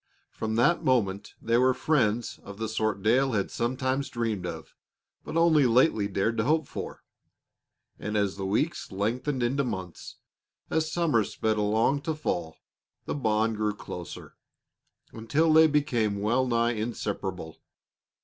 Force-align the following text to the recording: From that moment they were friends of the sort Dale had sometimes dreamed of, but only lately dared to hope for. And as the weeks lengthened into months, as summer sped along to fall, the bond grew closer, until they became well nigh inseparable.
From 0.31 0.55
that 0.55 0.83
moment 0.83 1.35
they 1.39 1.57
were 1.59 1.75
friends 1.75 2.39
of 2.41 2.57
the 2.57 2.67
sort 2.67 3.03
Dale 3.03 3.33
had 3.33 3.51
sometimes 3.51 4.09
dreamed 4.09 4.47
of, 4.47 4.73
but 5.23 5.37
only 5.37 5.67
lately 5.67 6.07
dared 6.07 6.37
to 6.37 6.43
hope 6.43 6.65
for. 6.65 7.03
And 7.99 8.17
as 8.17 8.35
the 8.35 8.47
weeks 8.47 8.91
lengthened 8.91 9.43
into 9.43 9.63
months, 9.63 10.15
as 10.71 10.91
summer 10.91 11.23
sped 11.23 11.59
along 11.59 12.01
to 12.01 12.15
fall, 12.15 12.57
the 13.05 13.13
bond 13.13 13.57
grew 13.57 13.75
closer, 13.75 14.35
until 15.13 15.53
they 15.53 15.67
became 15.67 16.19
well 16.19 16.47
nigh 16.47 16.71
inseparable. 16.71 17.61